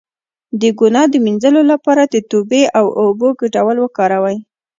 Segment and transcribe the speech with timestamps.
[0.61, 4.37] د ګناه د مینځلو لپاره د توبې او اوبو ګډول وکاروئ